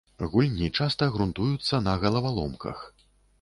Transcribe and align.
Гульні 0.29 0.69
часта 0.79 1.09
грунтуюцца 1.17 1.83
на 1.89 1.93
галаваломках. 2.05 2.83